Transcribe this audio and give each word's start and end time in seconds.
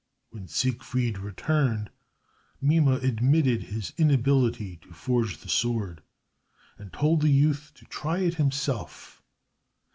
When 0.31 0.47
Siegfried 0.47 1.19
returned, 1.19 1.91
Mime 2.59 2.87
admitted 2.87 3.61
his 3.61 3.93
inability 3.99 4.77
to 4.77 4.93
forge 4.93 5.37
the 5.37 5.47
sword, 5.47 6.01
and 6.79 6.91
told 6.91 7.21
the 7.21 7.29
youth 7.29 7.71
to 7.75 7.85
try 7.85 8.17
it 8.21 8.33
himself. 8.33 9.21